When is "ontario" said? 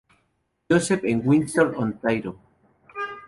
1.77-2.35